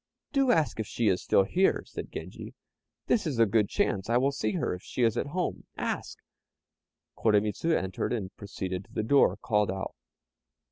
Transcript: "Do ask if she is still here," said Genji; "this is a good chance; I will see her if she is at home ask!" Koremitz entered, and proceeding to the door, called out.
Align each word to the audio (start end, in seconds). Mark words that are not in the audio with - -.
"Do 0.33 0.49
ask 0.51 0.79
if 0.79 0.87
she 0.87 1.09
is 1.09 1.21
still 1.21 1.43
here," 1.43 1.83
said 1.85 2.11
Genji; 2.11 2.55
"this 3.05 3.27
is 3.27 3.37
a 3.37 3.45
good 3.45 3.69
chance; 3.69 4.09
I 4.09 4.17
will 4.17 4.31
see 4.31 4.53
her 4.53 4.73
if 4.73 4.81
she 4.81 5.03
is 5.03 5.15
at 5.15 5.27
home 5.27 5.65
ask!" 5.77 6.17
Koremitz 7.15 7.63
entered, 7.63 8.11
and 8.11 8.35
proceeding 8.35 8.81
to 8.81 8.91
the 8.91 9.03
door, 9.03 9.37
called 9.37 9.69
out. 9.69 9.93